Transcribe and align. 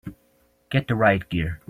Get 0.71 0.87
the 0.87 0.95
riot 0.95 1.29
gear! 1.29 1.59